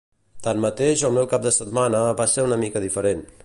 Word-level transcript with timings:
Tanmateix 0.45 1.03
el 1.09 1.13
meu 1.19 1.27
cap 1.35 1.45
de 1.45 1.51
setmana 1.59 2.03
va 2.23 2.29
ser 2.35 2.47
una 2.49 2.61
mica 2.67 2.83
diferent. 2.87 3.23